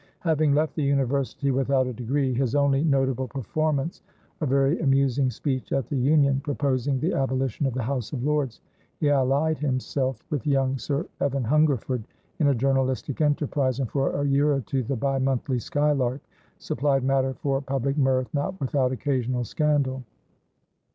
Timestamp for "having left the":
0.21-0.81